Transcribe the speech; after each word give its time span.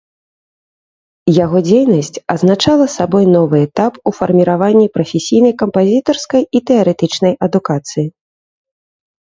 Яго 1.45 1.57
дзейнасць 1.67 2.15
азначала 2.33 2.85
сабой 2.95 3.25
новы 3.35 3.57
этап 3.67 3.93
у 4.09 4.15
фарміраванні 4.21 4.87
прафесійнай 4.97 5.53
кампазітарскай 5.63 6.43
і 6.57 6.63
тэарэтычнай 6.71 7.33
адукацыі. 7.51 8.07